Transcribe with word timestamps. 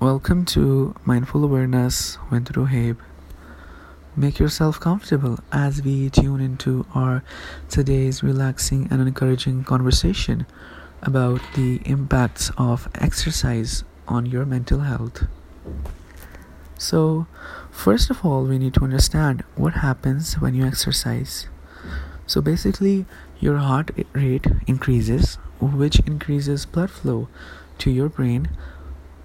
Welcome 0.00 0.44
to 0.46 0.96
Mindful 1.04 1.44
Awareness 1.44 2.18
with 2.28 2.46
Roheb. 2.46 2.96
Make 4.16 4.40
yourself 4.40 4.80
comfortable 4.80 5.38
as 5.52 5.82
we 5.82 6.10
tune 6.10 6.40
into 6.40 6.84
our 6.94 7.22
today's 7.70 8.20
relaxing 8.20 8.88
and 8.90 9.00
encouraging 9.00 9.62
conversation 9.62 10.46
about 11.00 11.40
the 11.54 11.80
impacts 11.84 12.50
of 12.58 12.88
exercise 12.96 13.84
on 14.08 14.26
your 14.26 14.44
mental 14.44 14.80
health. 14.80 15.26
So, 16.76 17.28
first 17.70 18.10
of 18.10 18.26
all, 18.26 18.44
we 18.44 18.58
need 18.58 18.74
to 18.74 18.84
understand 18.84 19.44
what 19.54 19.74
happens 19.74 20.34
when 20.40 20.54
you 20.56 20.66
exercise. 20.66 21.46
So, 22.26 22.42
basically, 22.42 23.06
your 23.38 23.58
heart 23.58 23.92
rate 24.12 24.46
increases, 24.66 25.36
which 25.60 26.00
increases 26.00 26.66
blood 26.66 26.90
flow 26.90 27.28
to 27.78 27.90
your 27.90 28.08
brain 28.08 28.48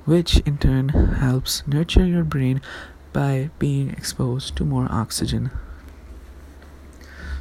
which 0.10 0.38
in 0.40 0.58
turn 0.58 0.90
helps 1.22 1.62
nurture 1.68 2.04
your 2.04 2.24
brain 2.24 2.60
by 3.14 3.52
being 3.60 3.92
exposed 3.92 4.56
to 4.56 4.66
more 4.66 4.88
oxygen. 4.90 5.52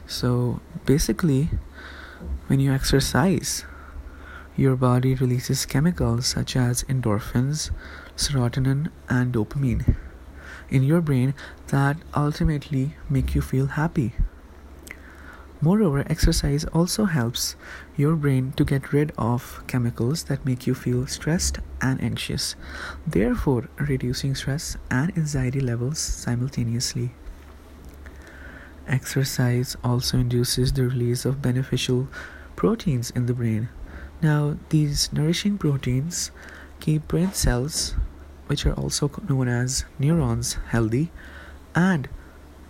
So 0.06 0.60
basically, 0.84 1.48
when 2.46 2.60
you 2.60 2.70
exercise, 2.70 3.64
your 4.54 4.76
body 4.76 5.14
releases 5.14 5.64
chemicals 5.64 6.26
such 6.26 6.56
as 6.56 6.84
endorphins, 6.84 7.70
serotonin, 8.18 8.90
and 9.08 9.32
dopamine 9.32 9.96
in 10.68 10.82
your 10.82 11.00
brain 11.00 11.32
that 11.68 11.96
ultimately 12.14 12.96
make 13.08 13.34
you 13.34 13.40
feel 13.40 13.68
happy. 13.80 14.12
Moreover, 15.60 16.04
exercise 16.06 16.64
also 16.66 17.06
helps 17.06 17.56
your 17.96 18.14
brain 18.14 18.52
to 18.52 18.64
get 18.64 18.92
rid 18.92 19.12
of 19.18 19.62
chemicals 19.66 20.24
that 20.24 20.44
make 20.46 20.68
you 20.68 20.74
feel 20.74 21.08
stressed 21.08 21.58
and 21.80 22.00
anxious, 22.00 22.54
therefore, 23.04 23.68
reducing 23.76 24.36
stress 24.36 24.76
and 24.88 25.16
anxiety 25.18 25.60
levels 25.60 25.98
simultaneously. 25.98 27.10
Exercise 28.86 29.76
also 29.82 30.18
induces 30.18 30.72
the 30.72 30.84
release 30.84 31.24
of 31.24 31.42
beneficial 31.42 32.08
proteins 32.54 33.10
in 33.10 33.26
the 33.26 33.34
brain. 33.34 33.68
Now, 34.22 34.56
these 34.68 35.12
nourishing 35.12 35.58
proteins 35.58 36.30
keep 36.78 37.08
brain 37.08 37.32
cells, 37.32 37.94
which 38.46 38.64
are 38.64 38.74
also 38.74 39.10
known 39.28 39.48
as 39.48 39.84
neurons, 39.98 40.54
healthy 40.68 41.10
and 41.74 42.08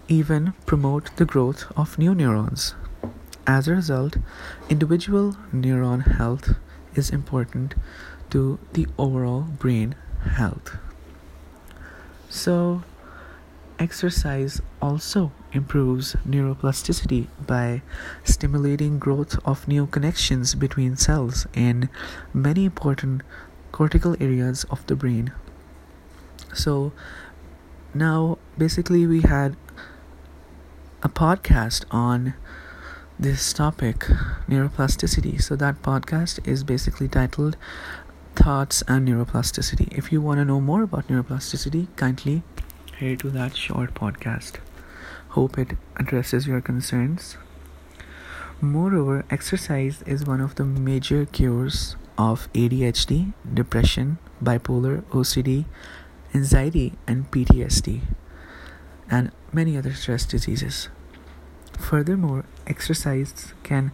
even 0.09 0.55
promote 0.65 1.15
the 1.17 1.25
growth 1.25 1.71
of 1.77 1.99
new 1.99 2.15
neurons. 2.15 2.75
As 3.47 3.69
a 3.69 3.75
result, 3.75 4.17
individual 4.69 5.37
neuron 5.55 6.17
health 6.17 6.55
is 6.95 7.11
important 7.11 7.75
to 8.31 8.59
the 8.73 8.87
overall 8.99 9.43
brain 9.43 9.95
health. 10.37 10.77
So, 12.29 12.83
exercise 13.79 14.61
also 14.83 15.33
improves 15.53 16.15
neuroplasticity 16.27 17.27
by 17.47 17.83
stimulating 18.25 18.99
growth 18.99 19.39
of 19.47 19.69
new 19.69 19.87
connections 19.87 20.55
between 20.55 20.97
cells 20.97 21.47
in 21.55 21.89
many 22.35 22.65
important 22.65 23.23
cortical 23.73 24.17
areas 24.21 24.65
of 24.65 24.87
the 24.87 24.97
brain. 24.97 25.33
So, 26.53 26.93
now 27.95 28.39
basically, 28.59 29.07
we 29.07 29.23
had 29.23 29.57
a 31.01 31.09
podcast 31.09 31.85
on 31.93 32.35
this 33.19 33.53
topic, 33.53 34.01
neuroplasticity. 34.49 35.41
So, 35.41 35.55
that 35.55 35.81
podcast 35.81 36.47
is 36.47 36.65
basically 36.65 37.07
titled 37.07 37.57
Thoughts 38.35 38.83
and 38.89 39.07
Neuroplasticity. 39.07 39.97
If 39.97 40.11
you 40.11 40.21
want 40.21 40.39
to 40.39 40.45
know 40.45 40.61
more 40.61 40.83
about 40.83 41.07
neuroplasticity, 41.07 41.87
kindly 41.95 42.43
hear 42.97 43.15
to 43.17 43.31
that 43.31 43.57
short 43.57 43.95
podcast. 43.95 44.57
Hope 45.31 45.57
it 45.57 45.77
addresses 45.97 46.49
your 46.49 46.61
concerns. 46.61 47.37
Moreover, 48.61 49.25
exercise 49.31 50.03
is 50.03 50.25
one 50.25 50.41
of 50.41 50.57
the 50.57 50.65
major 50.65 51.27
cures 51.27 51.95
of 52.17 52.53
ADHD, 52.55 53.35
depression, 53.55 54.19
bipolar, 54.43 55.03
OCD, 55.11 55.67
anxiety, 56.35 56.95
and 57.07 57.31
PTSD 57.31 58.01
and 59.11 59.33
many 59.53 59.77
other 59.77 59.93
stress 59.95 60.25
diseases. 60.27 60.89
Furthermore, 61.79 62.45
exercise 62.67 63.55
can 63.63 63.93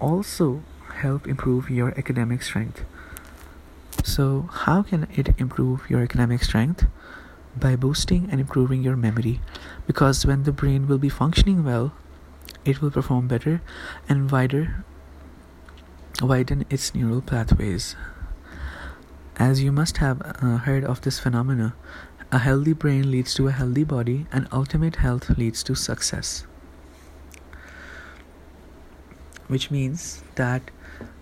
also 0.00 0.62
help 0.96 1.26
improve 1.26 1.70
your 1.70 1.96
academic 1.96 2.42
strength. 2.42 2.84
So, 4.04 4.48
how 4.52 4.82
can 4.82 5.06
it 5.14 5.34
improve 5.38 5.88
your 5.88 6.02
academic 6.02 6.42
strength? 6.42 6.86
By 7.56 7.76
boosting 7.76 8.28
and 8.30 8.40
improving 8.40 8.82
your 8.82 8.96
memory. 8.96 9.40
Because 9.86 10.24
when 10.24 10.44
the 10.44 10.52
brain 10.52 10.86
will 10.86 10.98
be 10.98 11.08
functioning 11.08 11.64
well, 11.64 11.92
it 12.64 12.80
will 12.80 12.90
perform 12.90 13.28
better 13.28 13.62
and 14.08 14.30
wider 14.30 14.84
widen 16.22 16.64
its 16.68 16.94
neural 16.94 17.22
pathways. 17.22 17.96
As 19.36 19.62
you 19.62 19.72
must 19.72 19.98
have 19.98 20.20
uh, 20.22 20.58
heard 20.58 20.84
of 20.84 21.00
this 21.00 21.18
phenomena, 21.18 21.74
a 22.32 22.38
healthy 22.38 22.72
brain 22.72 23.10
leads 23.10 23.34
to 23.34 23.48
a 23.48 23.52
healthy 23.52 23.84
body, 23.84 24.26
and 24.32 24.46
ultimate 24.52 24.96
health 24.96 25.30
leads 25.36 25.62
to 25.64 25.74
success. 25.74 26.46
Which 29.48 29.70
means 29.70 30.22
that 30.36 30.70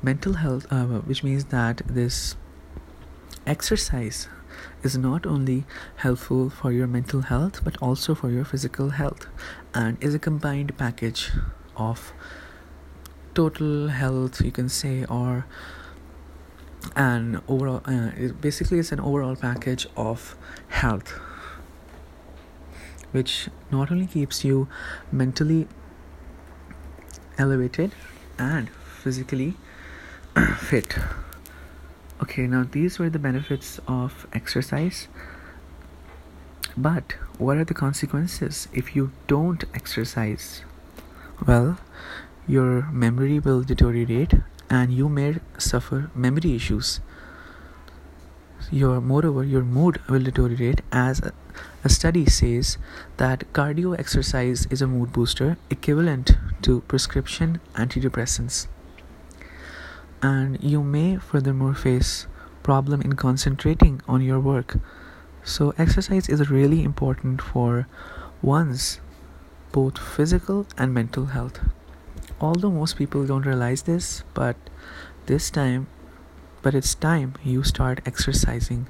mental 0.02 0.34
health, 0.34 0.66
uh, 0.70 0.84
which 0.84 1.24
means 1.24 1.46
that 1.46 1.82
this 1.86 2.36
exercise 3.46 4.28
is 4.82 4.96
not 4.96 5.26
only 5.26 5.64
helpful 5.96 6.50
for 6.50 6.72
your 6.72 6.86
mental 6.86 7.22
health 7.22 7.62
but 7.64 7.76
also 7.80 8.14
for 8.14 8.30
your 8.30 8.44
physical 8.44 8.90
health 8.90 9.26
and 9.72 9.96
is 10.00 10.14
a 10.14 10.18
combined 10.18 10.76
package 10.76 11.30
of 11.76 12.12
total 13.34 13.88
health 13.88 14.40
you 14.40 14.50
can 14.50 14.68
say 14.68 15.04
or 15.04 15.46
an 16.96 17.40
overall 17.48 17.82
uh, 17.86 18.10
it 18.16 18.40
basically 18.40 18.78
it's 18.78 18.92
an 18.92 19.00
overall 19.00 19.36
package 19.36 19.86
of 19.96 20.36
health 20.68 21.18
which 23.12 23.48
not 23.70 23.90
only 23.90 24.06
keeps 24.06 24.44
you 24.44 24.68
mentally 25.10 25.66
elevated 27.38 27.92
and 28.38 28.68
physically 28.70 29.54
fit. 30.58 30.98
Okay 32.22 32.46
now 32.46 32.66
these 32.70 32.98
were 32.98 33.08
the 33.08 33.18
benefits 33.18 33.80
of 33.86 34.26
exercise 34.32 35.08
but 36.76 37.14
what 37.38 37.56
are 37.56 37.64
the 37.64 37.74
consequences 37.74 38.68
if 38.72 38.94
you 38.94 39.10
don't 39.26 39.64
exercise? 39.74 40.62
Well 41.46 41.78
your 42.46 42.90
memory 42.90 43.38
will 43.38 43.62
deteriorate 43.62 44.34
and 44.70 44.92
you 44.92 45.08
may 45.08 45.36
suffer 45.56 46.10
memory 46.14 46.54
issues. 46.54 47.00
Your 48.70 49.00
moreover 49.00 49.44
your 49.44 49.62
mood 49.62 50.00
will 50.08 50.22
deteriorate 50.22 50.82
as 50.92 51.20
a, 51.20 51.32
a 51.84 51.88
study 51.88 52.26
says 52.26 52.76
that 53.16 53.50
cardio 53.52 53.98
exercise 53.98 54.66
is 54.66 54.82
a 54.82 54.86
mood 54.86 55.12
booster 55.12 55.56
equivalent 55.70 56.36
to 56.62 56.80
prescription 56.82 57.60
antidepressants. 57.74 58.66
And 60.20 60.62
you 60.62 60.82
may 60.82 61.16
furthermore 61.16 61.74
face 61.74 62.26
problem 62.62 63.00
in 63.00 63.14
concentrating 63.14 64.02
on 64.06 64.20
your 64.20 64.40
work. 64.40 64.76
So 65.44 65.72
exercise 65.78 66.28
is 66.28 66.50
really 66.50 66.82
important 66.82 67.40
for 67.40 67.86
one's 68.42 69.00
both 69.72 69.96
physical 69.96 70.66
and 70.76 70.92
mental 70.92 71.26
health 71.26 71.60
although 72.40 72.70
most 72.70 72.96
people 72.96 73.26
don't 73.26 73.46
realize 73.46 73.82
this 73.82 74.22
but 74.34 74.56
this 75.26 75.50
time 75.50 75.86
but 76.62 76.74
it's 76.74 76.94
time 76.94 77.34
you 77.44 77.62
start 77.62 78.00
exercising. 78.04 78.88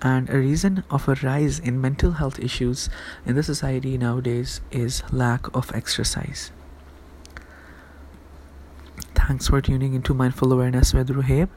And 0.00 0.30
a 0.30 0.38
reason 0.38 0.84
of 0.90 1.08
a 1.08 1.16
rise 1.22 1.58
in 1.58 1.80
mental 1.80 2.12
health 2.12 2.38
issues 2.38 2.88
in 3.26 3.34
the 3.34 3.42
society 3.42 3.98
nowadays 3.98 4.60
is 4.70 5.02
lack 5.10 5.52
of 5.56 5.72
exercise. 5.74 6.52
Thanks 9.14 9.48
for 9.48 9.60
tuning 9.60 9.94
into 9.94 10.14
mindful 10.14 10.52
awareness 10.52 10.94
with 10.94 11.08
ruheb 11.08 11.48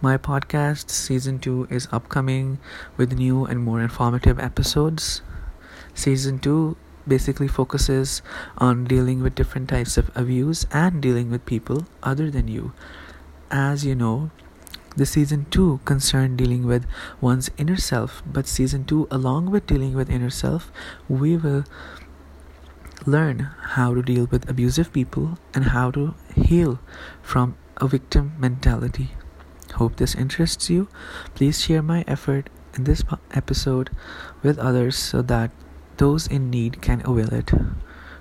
my 0.00 0.16
podcast 0.18 0.90
season 0.90 1.38
2 1.38 1.68
is 1.70 1.86
upcoming 1.92 2.58
with 2.96 3.12
new 3.12 3.44
and 3.44 3.60
more 3.62 3.80
informative 3.80 4.40
episodes. 4.40 5.22
Season 5.94 6.38
2 6.38 6.76
basically 7.06 7.48
focuses 7.48 8.22
on 8.58 8.84
dealing 8.84 9.22
with 9.22 9.34
different 9.34 9.68
types 9.68 9.96
of 9.96 10.10
abuse 10.14 10.66
and 10.70 11.02
dealing 11.02 11.30
with 11.30 11.46
people 11.46 11.86
other 12.02 12.30
than 12.30 12.48
you. 12.48 12.72
As 13.50 13.84
you 13.84 13.94
know, 13.94 14.30
the 14.96 15.06
season 15.06 15.46
2 15.50 15.80
concerned 15.84 16.38
dealing 16.38 16.66
with 16.66 16.86
one's 17.20 17.50
inner 17.56 17.76
self, 17.76 18.22
but 18.26 18.46
season 18.46 18.84
2, 18.84 19.08
along 19.10 19.50
with 19.50 19.66
dealing 19.66 19.94
with 19.94 20.10
inner 20.10 20.30
self, 20.30 20.70
we 21.08 21.36
will 21.36 21.64
learn 23.06 23.50
how 23.76 23.94
to 23.94 24.02
deal 24.02 24.26
with 24.30 24.48
abusive 24.48 24.92
people 24.92 25.38
and 25.54 25.66
how 25.66 25.90
to 25.90 26.14
heal 26.34 26.78
from 27.22 27.56
a 27.78 27.88
victim 27.88 28.32
mentality. 28.38 29.12
Hope 29.74 29.96
this 29.96 30.14
interests 30.14 30.68
you. 30.68 30.88
Please 31.34 31.62
share 31.62 31.82
my 31.82 32.04
effort 32.06 32.50
in 32.74 32.84
this 32.84 33.02
episode 33.32 33.90
with 34.42 34.58
others 34.58 34.96
so 34.96 35.22
that 35.22 35.50
those 35.96 36.26
in 36.26 36.50
need 36.50 36.80
can 36.82 37.02
avail 37.04 37.32
it. 37.32 37.50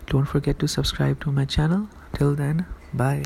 Don't 0.07 0.25
forget 0.25 0.59
to 0.59 0.67
subscribe 0.67 1.19
to 1.21 1.31
my 1.31 1.45
channel. 1.45 1.87
Till 2.13 2.35
then, 2.35 2.65
bye. 2.93 3.23